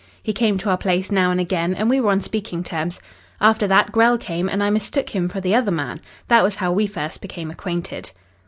[0.23, 2.99] He came to our place now and again, and we were on speaking terms.
[3.39, 6.01] After that Grell came and I mistook him for the other man.
[6.27, 8.09] That was how we first became acquainted."